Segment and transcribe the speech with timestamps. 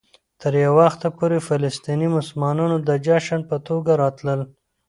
[0.41, 4.39] تر یو وخته پورې فلسطيني مسلمانانو د جشن په توګه راتلل.